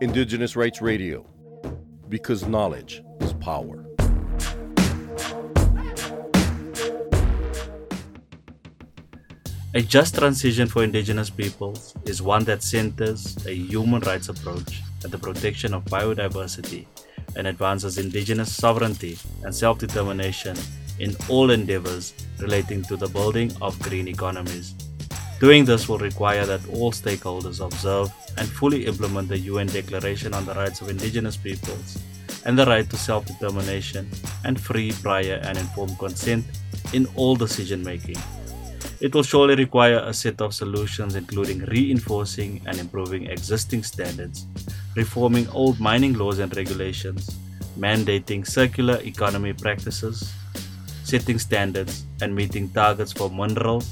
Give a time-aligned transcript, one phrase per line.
[0.00, 1.26] Indigenous Rights Radio,
[2.08, 3.84] because knowledge is power.
[9.74, 15.10] A just transition for Indigenous peoples is one that centers a human rights approach at
[15.10, 16.86] the protection of biodiversity
[17.36, 20.56] and advances Indigenous sovereignty and self determination
[20.98, 24.74] in all endeavors relating to the building of green economies.
[25.40, 30.44] Doing this will require that all stakeholders observe and fully implement the UN Declaration on
[30.44, 31.96] the Rights of Indigenous Peoples
[32.44, 34.10] and the right to self determination
[34.44, 36.44] and free, prior, and informed consent
[36.92, 38.16] in all decision making.
[39.00, 44.44] It will surely require a set of solutions including reinforcing and improving existing standards,
[44.96, 47.38] reforming old mining laws and regulations,
[47.78, 50.32] mandating circular economy practices,
[51.04, 53.88] setting standards and meeting targets for minerals,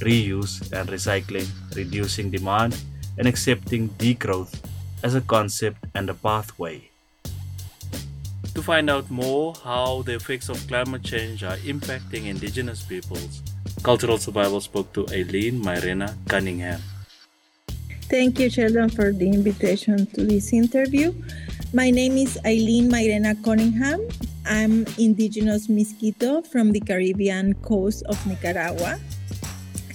[0.00, 2.76] reuse and recycling, reducing demand,
[3.18, 4.58] and accepting degrowth
[5.02, 6.90] as a concept and a pathway.
[8.54, 13.42] To find out more how the effects of climate change are impacting indigenous peoples,
[13.82, 16.80] Cultural Survival spoke to Eileen Mairena Cunningham.
[18.10, 21.14] Thank you, Sheldon, for the invitation to this interview.
[21.72, 24.02] My name is Eileen Mairena Cunningham.
[24.44, 28.98] I'm indigenous Miskito from the Caribbean coast of Nicaragua.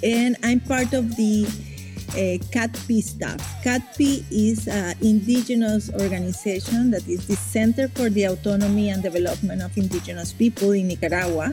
[0.06, 1.50] And I'm part of the
[2.14, 2.38] uh,
[3.02, 3.42] staff.
[3.66, 9.76] CADPI is an indigenous organization that is the Center for the Autonomy and Development of
[9.76, 11.52] Indigenous People in Nicaragua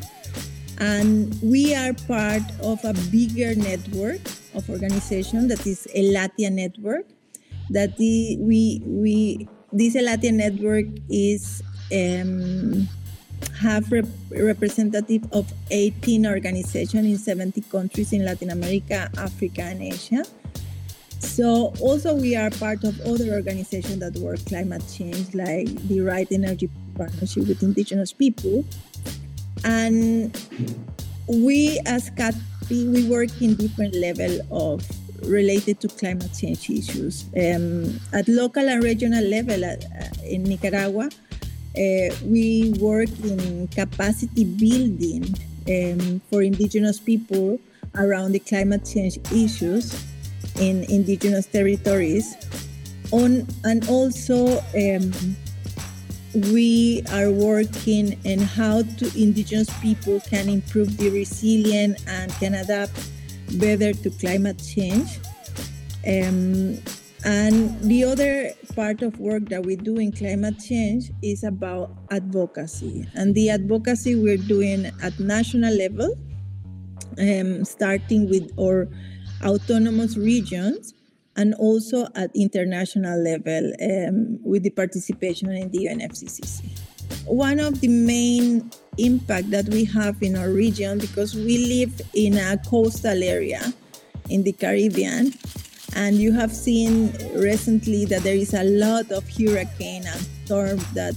[0.82, 4.20] and we are part of a bigger network
[4.54, 7.06] of organization that is Elatia Network.
[7.70, 11.62] That the, we we this Elatia Network is
[11.94, 12.88] um,
[13.62, 20.24] have rep- representative of 18 organizations in 70 countries in Latin America, Africa, and Asia.
[21.20, 26.26] So also we are part of other organizations that work climate change, like the Right
[26.30, 28.64] Energy Partnership with Indigenous People,
[29.64, 30.34] and
[31.28, 34.82] we as CADPI, we work in different level of
[35.22, 37.24] related to climate change issues.
[37.36, 39.76] Um, at local and regional level uh,
[40.24, 41.31] in Nicaragua, uh,
[42.24, 45.24] we work in capacity building
[45.68, 47.58] um, for indigenous people
[47.96, 50.04] around the climate change issues
[50.58, 52.36] in indigenous territories
[53.12, 55.12] on and also um,
[56.34, 63.10] we are working in how to indigenous people can improve the resilience and can adapt
[63.58, 65.18] better to climate change.
[66.06, 66.78] Um,
[67.24, 73.06] and the other part of work that we do in climate change is about advocacy.
[73.14, 76.16] And the advocacy we're doing at national level,
[77.18, 78.88] um, starting with our
[79.44, 80.94] autonomous regions
[81.36, 86.64] and also at international level um, with the participation in the UNFCCC.
[87.26, 92.36] One of the main impact that we have in our region because we live in
[92.36, 93.72] a coastal area
[94.28, 95.32] in the Caribbean
[95.94, 101.14] and you have seen recently that there is a lot of hurricane and storms that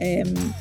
[0.00, 0.54] um,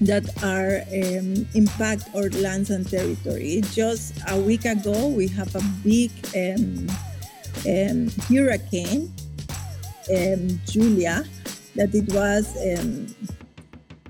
[0.00, 3.60] that are um, impact our lands and territory.
[3.72, 6.88] Just a week ago, we have a big um,
[7.68, 9.12] um, hurricane,
[10.10, 11.24] um, Julia,
[11.76, 13.06] that it was um,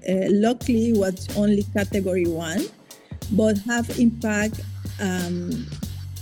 [0.08, 2.64] uh, luckily was only category one,
[3.32, 4.60] but have impact.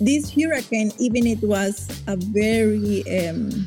[0.00, 3.66] This hurricane, even it was a very um,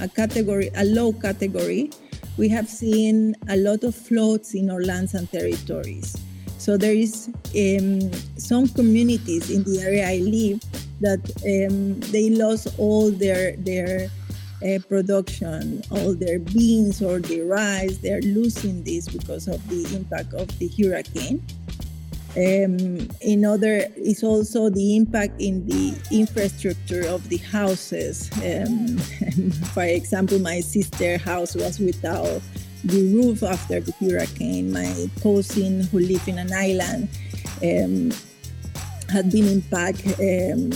[0.00, 1.90] a category, a low category,
[2.36, 6.16] we have seen a lot of floods in our lands and territories.
[6.58, 10.60] So there is um, some communities in the area I live
[11.00, 14.08] that um, they lost all their their
[14.64, 17.98] uh, production, all their beans or their rice.
[17.98, 21.42] They're losing this because of the impact of the hurricane.
[22.36, 28.30] Um, in other is also the impact in the infrastructure of the houses.
[28.44, 28.98] Um,
[29.72, 32.42] for example, my sister house was without
[32.84, 34.70] the roof after the hurricane.
[34.70, 37.08] My cousin, who lived in an island,
[37.62, 38.12] um,
[39.10, 40.70] had been impacted um,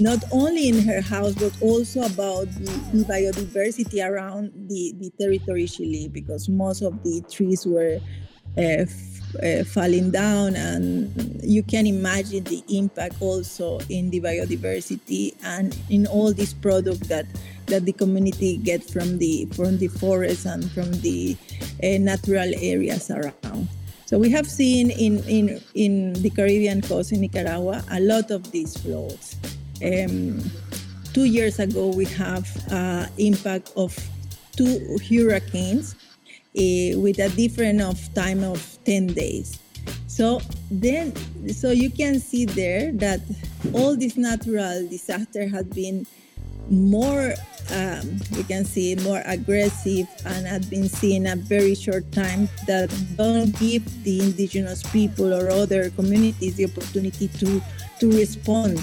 [0.00, 5.66] not only in her house but also about the, the biodiversity around the, the territory
[5.66, 7.98] she lived because most of the trees were
[8.58, 15.34] uh, f- uh, falling down and you can imagine the impact also in the biodiversity
[15.44, 17.26] and in all these products that
[17.66, 21.36] that the community get from the from the forest and from the
[21.82, 23.68] uh, natural areas around.
[24.06, 28.52] So we have seen in, in, in the Caribbean coast in Nicaragua a lot of
[28.52, 29.34] these floods.
[29.84, 30.40] Um,
[31.12, 33.98] two years ago, we have uh, impact of
[34.54, 35.96] two hurricanes
[36.56, 39.58] uh, with a difference of time of 10 days.
[40.06, 41.12] So then,
[41.52, 43.20] so you can see there that
[43.74, 46.06] all this natural disaster has been
[46.68, 47.34] more
[47.72, 52.88] um, we can see more aggressive and have been seen a very short time that
[53.16, 57.60] don't give the indigenous people or other communities the opportunity to
[57.98, 58.78] to respond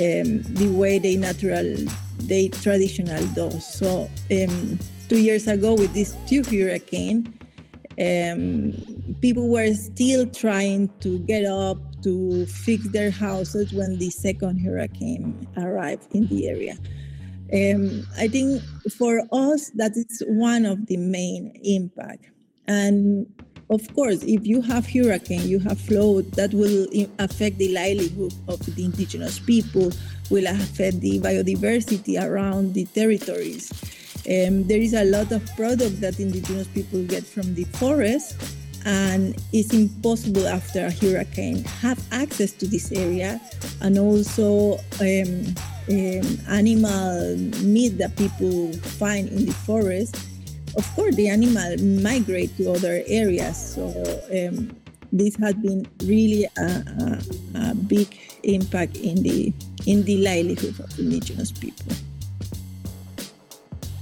[0.00, 1.76] um, the way they natural
[2.20, 4.78] they traditional do So um,
[5.08, 7.38] two years ago with this two hurricane,
[7.98, 8.72] um,
[9.20, 15.46] people were still trying to get up to fix their houses when the second hurricane
[15.56, 16.76] arrived in the area.
[17.52, 18.62] Um, I think
[18.98, 22.26] for us, that is one of the main impact.
[22.66, 23.26] And
[23.70, 26.86] of course, if you have hurricane, you have flood, that will
[27.18, 29.92] affect the livelihood of the indigenous people,
[30.30, 33.72] will affect the biodiversity around the territories.
[34.28, 38.34] Um, there is a lot of product that indigenous people get from the forest,
[38.84, 43.40] and it's impossible after a hurricane have access to this area,
[43.82, 45.54] and also um,
[45.88, 50.16] um, animal meat that people find in the forest,
[50.76, 53.74] of course, the animal migrate to other areas.
[53.74, 53.88] So
[54.30, 54.76] um,
[55.12, 59.52] this has been really a, a, a, big impact in the
[59.86, 61.92] in the livelihood of indigenous people.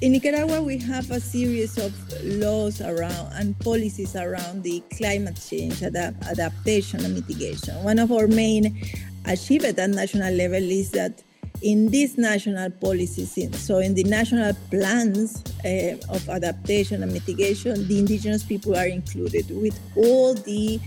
[0.01, 1.93] In Nicaragua, we have a series of
[2.25, 7.83] laws around and policies around the climate change adapt, adaptation and mitigation.
[7.85, 8.77] One of our main
[9.25, 11.23] achievements at national level is that
[11.63, 17.99] in these national policies, so in the national plans uh, of adaptation and mitigation, the
[17.99, 20.81] indigenous people are included with all the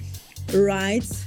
[0.53, 1.25] rights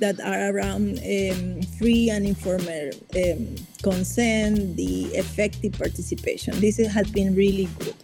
[0.00, 2.68] that are around um, free and informed
[3.16, 6.58] um, consent, the effective participation.
[6.60, 7.94] This has been really good.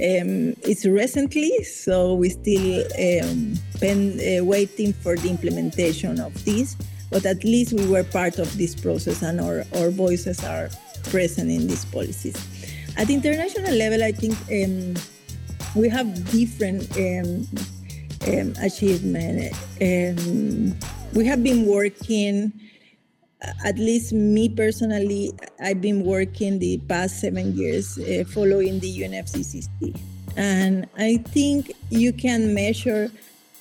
[0.00, 6.76] Um, it's recently, so we're still um, pen, uh, waiting for the implementation of this
[7.10, 10.68] but at least we were part of this process and our, our voices are
[11.04, 12.36] present in these policies.
[12.96, 14.94] At international level, I think um,
[15.74, 17.46] we have different um,
[18.26, 18.54] um.
[19.80, 20.76] Um,
[21.14, 22.52] we have been working,
[23.64, 29.98] at least me personally, I've been working the past seven years uh, following the UNFCCC.
[30.36, 33.10] And I think you can measure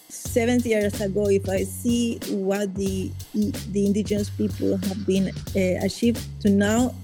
[0.10, 6.24] seven years ago, if I see what the the indigenous people have been uh, achieved
[6.42, 6.96] to now,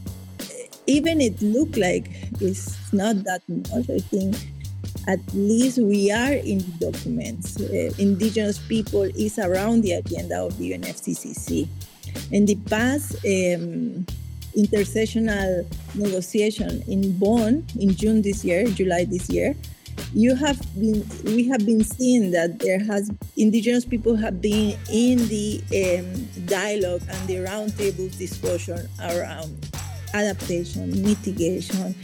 [0.88, 2.10] even it look like
[2.40, 3.90] it's not that much.
[3.90, 4.36] I think
[5.08, 7.60] at least we are in the documents.
[7.60, 11.68] Uh, indigenous people is around the agenda of the UNFCCC.
[12.32, 13.16] In the past.
[13.26, 14.06] Um,
[14.56, 15.66] intersessional
[15.96, 19.56] negotiation in Bonn in June this year, July this year,
[20.14, 25.28] you have been we have been seeing that there has indigenous people have been in
[25.28, 29.70] the um, dialogue and the roundtable discussion around
[30.14, 31.96] adaptation mitigation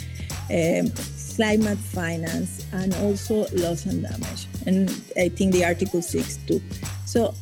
[0.52, 0.92] um,
[1.36, 6.62] climate finance and also loss and damage and i think the article 6 too.
[7.06, 7.34] So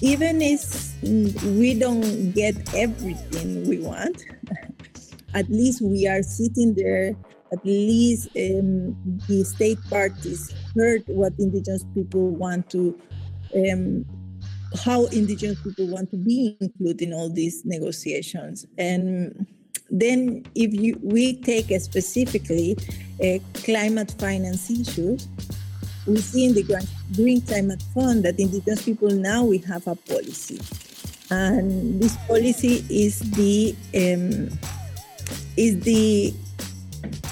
[0.00, 4.22] even if we don't get everything we want
[5.34, 7.16] at least we are sitting there
[7.52, 8.96] at least um,
[9.28, 12.98] the state parties heard what indigenous people want to
[13.54, 14.04] um,
[14.84, 18.66] how indigenous people want to be included in all these negotiations.
[18.78, 19.46] And
[19.90, 22.76] then if you we take specifically
[23.22, 25.28] uh, climate finance issues
[26.06, 30.60] we see in the green climate fund that indigenous people now we have a policy.
[31.30, 34.58] And this policy is the um,
[35.56, 36.34] is the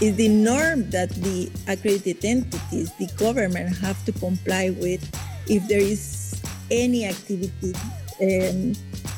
[0.00, 5.03] is the norm that the accredited entities, the government, have to comply with
[5.49, 7.75] if there is any activity
[8.23, 8.73] um,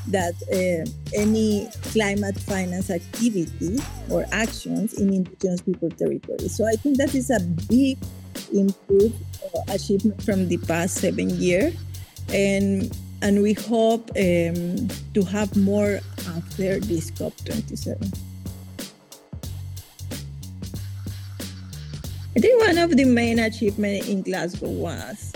[0.09, 3.79] that uh, any climate finance activity
[4.11, 6.57] or actions in indigenous people territories.
[6.57, 7.99] So I think that is a big
[8.53, 11.75] improved uh, achievement from the past seven years,
[12.33, 18.32] and and we hope um, to have more after this COP27.
[22.35, 25.33] I think one of the main achievements in Glasgow was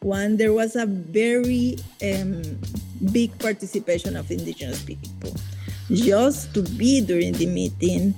[0.00, 2.42] one, there was a very um,
[3.12, 5.34] big participation of indigenous people
[5.92, 8.14] just to be during the meeting.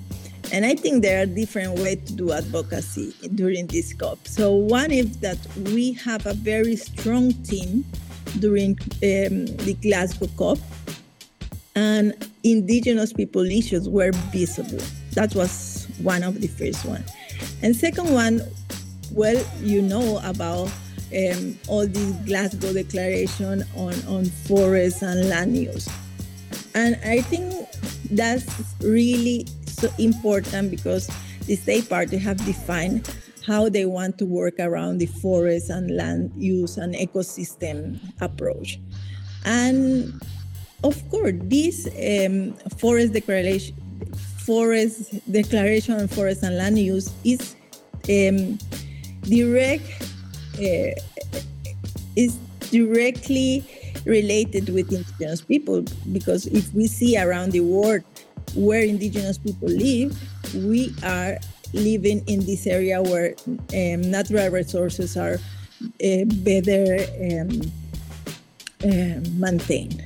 [0.52, 4.26] And I think there are different ways to do advocacy during this COP.
[4.26, 7.84] So one is that we have a very strong team
[8.38, 10.58] during um, the Glasgow COP,
[11.74, 14.84] and indigenous people issues were visible.
[15.12, 17.04] That was one of the first one.
[17.62, 18.42] And second one,
[19.12, 20.70] well, you know about
[21.14, 25.88] um, all the Glasgow Declaration on, on forests and land use.
[26.74, 27.68] And I think
[28.10, 28.46] that's
[28.80, 31.10] really so important because
[31.46, 33.08] the state party have defined
[33.46, 38.78] how they want to work around the forest and land use and ecosystem approach.
[39.44, 40.22] And
[40.84, 43.76] of course, this um, forest declaration,
[44.44, 47.54] forest declaration on forest and land use is
[48.08, 48.58] um,
[49.22, 49.84] direct
[50.58, 50.92] uh,
[52.16, 52.36] is
[52.70, 53.64] directly
[54.04, 58.02] related with indigenous people because if we see around the world
[58.54, 60.16] where indigenous people live,
[60.54, 61.38] we are
[61.72, 65.38] living in this area where um, natural resources are
[66.04, 67.60] uh, better um,
[68.84, 70.02] uh, maintained.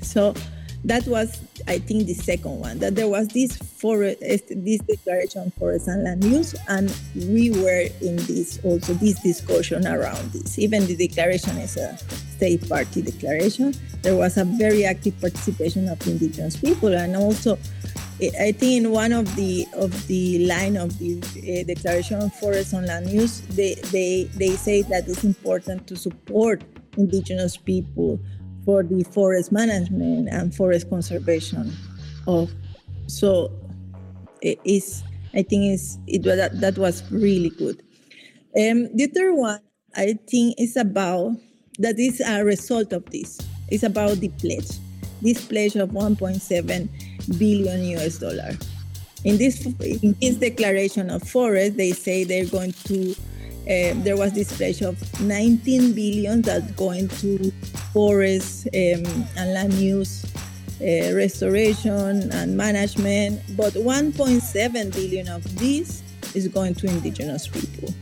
[0.00, 0.34] So
[0.84, 2.78] that was, I think, the second one.
[2.78, 7.88] That there was this forest, this declaration on forest and land use, and we were
[8.00, 10.58] in this also this discussion around this.
[10.58, 13.74] Even the declaration is a state party declaration.
[14.02, 17.58] There was a very active participation of indigenous people, and also
[18.38, 22.74] I think in one of the of the line of the uh, Declaration on Forest
[22.74, 26.62] and Land Use, they, they they say that it's important to support
[26.98, 28.20] indigenous people
[28.64, 31.72] for the forest management and forest conservation.
[32.26, 32.52] Of
[33.06, 33.52] so
[34.42, 35.02] it is
[35.34, 37.82] I think is it that that was really good.
[38.56, 39.60] Um, the third one
[39.96, 41.36] I think is about
[41.78, 43.40] that is a result of this.
[43.68, 44.70] It's about the pledge.
[45.22, 46.88] This pledge of 1.7
[47.38, 48.52] billion US dollar.
[49.24, 53.14] In this in this declaration of forest, they say they're going to.
[53.70, 57.52] Uh, there was this pledge of 19 billion that's going to
[57.92, 60.24] forest um, and land use
[60.80, 66.02] uh, restoration and management, but 1.7 billion of this
[66.34, 67.94] is going to indigenous people.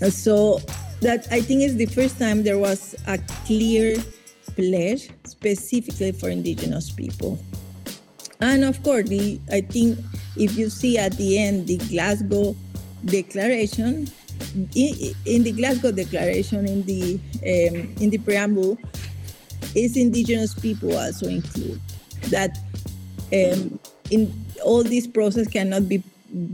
[0.00, 0.58] And So
[1.02, 3.96] that I think is the first time there was a clear
[4.56, 7.38] pledge specifically for indigenous people.
[8.40, 10.00] And of course, the, I think
[10.36, 12.56] if you see at the end the Glasgow
[13.04, 14.08] Declaration,
[14.74, 18.78] in, in the Glasgow Declaration, in the um, in the preamble,
[19.74, 21.80] is indigenous people also include
[22.28, 22.58] that
[23.32, 23.78] um,
[24.10, 24.32] in
[24.64, 26.02] all this process cannot be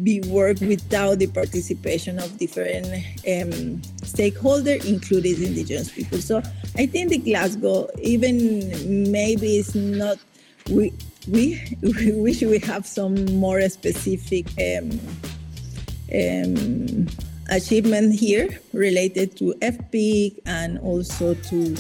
[0.03, 6.19] be worked without the participation of different um, stakeholders, including indigenous people.
[6.19, 6.39] So
[6.77, 10.19] I think the Glasgow, even maybe it's not
[10.71, 10.93] we
[11.29, 14.99] we, we wish we have some more specific um,
[16.15, 17.09] um,
[17.51, 21.77] achievement here related to FPIC and also to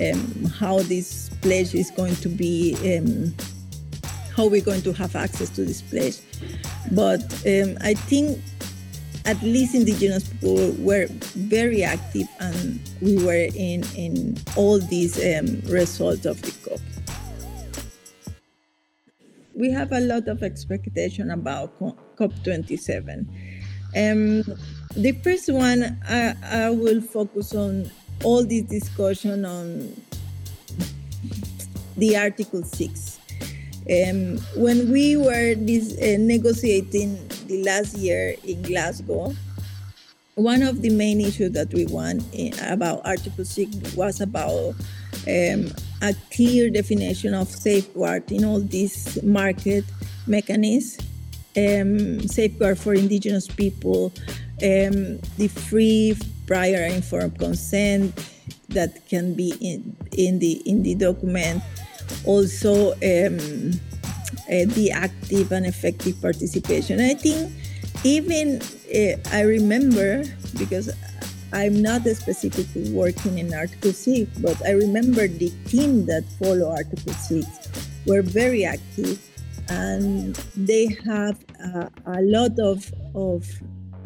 [0.00, 3.34] um, how this pledge is going to be, um,
[4.34, 6.18] how we're going to have access to this pledge.
[6.92, 8.38] But um, I think
[9.24, 15.60] at least indigenous people were very active and we were in, in all these um,
[15.70, 16.80] results of the COP
[19.58, 21.76] we have a lot of expectation about
[22.16, 23.26] COP27.
[23.96, 24.42] Um,
[24.96, 27.90] the first one, I, I will focus on
[28.24, 29.94] all this discussion on
[31.96, 33.18] the Article 6.
[33.90, 39.34] Um, when we were this, uh, negotiating the last year in Glasgow,
[40.34, 42.22] one of the main issues that we want
[42.62, 44.74] about Article 6 was about
[45.26, 49.84] um, a clear definition of safeguard in all these market
[50.26, 51.07] mechanisms,
[51.58, 54.12] um, safeguard for indigenous people,
[54.62, 58.14] um, the free, prior, informed consent
[58.68, 61.62] that can be in, in the in the document,
[62.24, 63.72] also um,
[64.48, 67.00] uh, the active and effective participation.
[67.00, 67.52] I think
[68.04, 68.60] even
[68.94, 70.24] uh, I remember
[70.58, 70.90] because
[71.52, 77.12] I'm not specifically working in Article 6, but I remember the team that follow Article
[77.12, 77.46] 6
[78.06, 79.27] were very active
[79.68, 83.46] and they have uh, a lot of, of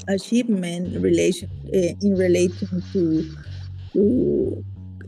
[0.08, 3.34] achievement relation, uh, in relation to,
[3.92, 4.64] to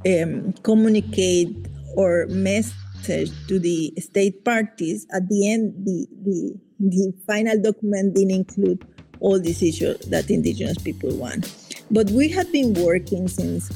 [0.07, 1.55] um, communicate
[1.97, 5.07] or message to the state parties.
[5.13, 8.87] At the end, the, the, the final document didn't include
[9.21, 11.53] all these issues that indigenous people want.
[11.91, 13.71] But we have been working since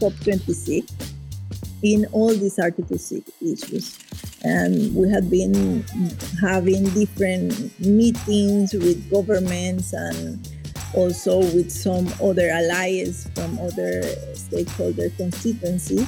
[0.00, 0.90] COP26
[1.82, 3.98] in all these Article 6 issues.
[4.44, 5.84] And we have been
[6.40, 10.48] having different meetings with governments and
[10.94, 14.02] also with some other allies from other
[14.34, 16.06] stakeholder constituencies.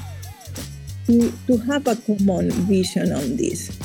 [1.11, 3.77] to, to have a common vision on this.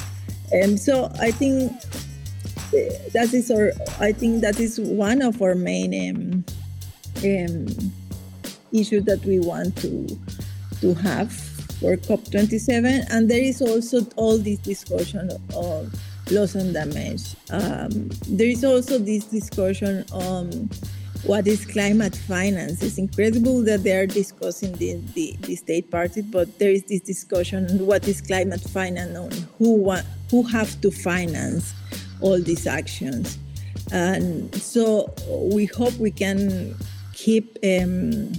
[0.52, 5.56] And so I think uh, that is our I think that is one of our
[5.56, 6.46] main um,
[7.24, 7.94] um,
[8.72, 10.08] issues that we want to
[10.82, 11.32] to have
[11.80, 13.08] for COP27.
[13.10, 15.94] And there is also all this discussion of
[16.32, 17.36] loss and damage.
[17.52, 20.70] Um, there is also this discussion on
[21.24, 22.84] what is climate finance.
[22.84, 27.02] It's incredible that they are discussing the, the, the state parties, but there is this
[27.02, 29.96] discussion on what is climate finance on who
[30.30, 31.74] who have to finance
[32.22, 33.38] all these actions.
[33.92, 35.14] And so
[35.54, 36.76] we hope we can
[37.14, 38.34] keep um,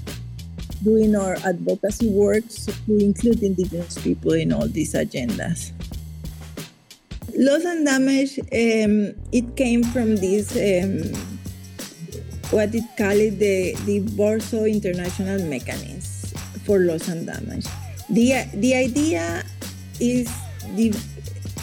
[0.82, 2.44] doing our advocacy work
[2.86, 5.72] to include indigenous people in all these agendas.
[7.36, 11.12] Loss and damage, um, it came from this, um,
[12.50, 17.66] what it called the, the Warsaw International Mechanism for Loss and Damage.
[18.08, 19.44] The, the idea
[20.00, 20.32] is
[20.74, 20.90] the,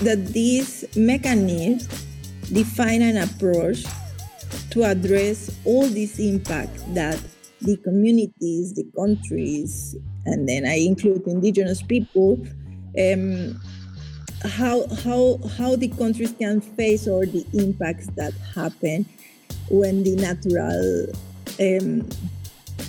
[0.01, 1.87] that this mechanism
[2.51, 3.85] define an approach
[4.71, 7.19] to address all this impact that
[7.63, 12.39] the communities, the countries, and then I include indigenous people,
[12.99, 13.59] um,
[14.43, 19.05] how how how the countries can face all the impacts that happen
[19.69, 21.07] when the natural
[21.59, 22.07] um,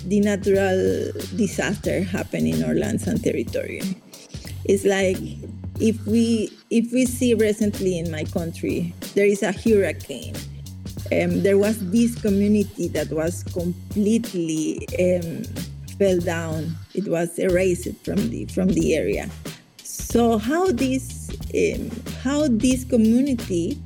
[0.05, 3.81] the natural disaster happen in our lands and territory.
[4.65, 5.17] It's like
[5.79, 10.35] if we if we see recently in my country there is a hurricane
[11.11, 15.43] um, there was this community that was completely um,
[15.97, 16.75] fell down.
[16.93, 19.29] It was erased from the from the area.
[19.83, 21.91] So how this um,
[22.23, 23.79] how this community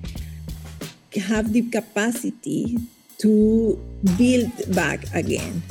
[1.16, 2.78] have the capacity
[3.20, 3.76] to
[4.18, 5.62] build back again?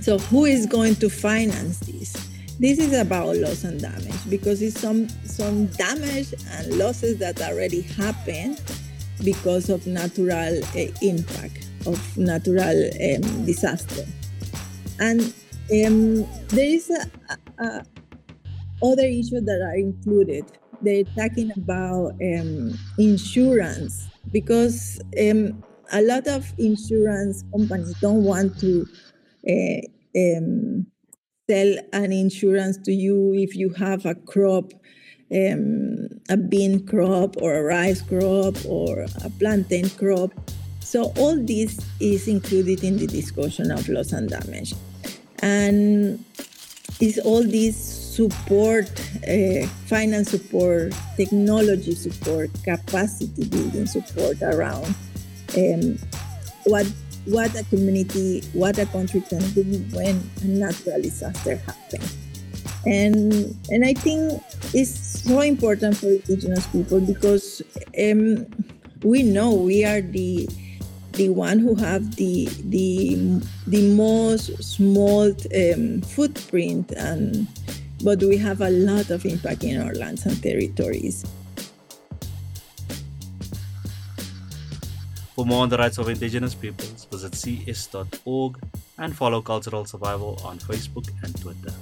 [0.00, 2.12] So who is going to finance this?
[2.60, 7.80] This is about loss and damage because it's some some damage and losses that already
[7.80, 8.60] happened
[9.24, 14.04] because of natural uh, impact of natural um, disaster.
[14.98, 15.20] And
[15.72, 17.06] um, there is a,
[17.62, 17.84] a,
[18.82, 20.44] other issues that are included.
[20.82, 28.86] They're talking about um, insurance because a lot of insurance companies don't want to
[29.48, 29.80] uh,
[31.50, 34.72] sell an insurance to you if you have a crop
[35.32, 40.32] um, a bean crop or a rice crop or a plantain crop.
[40.80, 44.74] So all this is included in the discussion of loss and damage.
[45.42, 46.24] And
[47.00, 48.90] is all this support,
[49.26, 54.94] uh, finance support, technology support, capacity building support around
[55.56, 55.98] um,
[56.64, 56.86] what
[57.26, 59.62] what a community, what a country can do
[59.92, 62.16] when a natural disaster happens
[62.86, 67.62] and and I think it's so important for indigenous people because
[68.00, 68.46] um,
[69.02, 70.48] we know we are the
[71.12, 73.16] the one who have the the
[73.66, 77.48] the most small um, footprint and
[78.02, 81.26] but we have a lot of impact in our lands and territories.
[85.34, 88.58] For more on the rights of indigenous peoples, visit cs.org
[88.98, 91.72] and follow Cultural Survival on Facebook and Twitter.